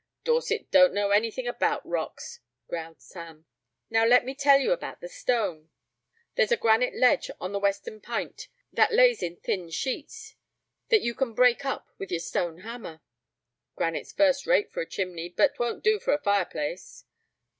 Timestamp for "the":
4.99-5.07, 7.51-7.59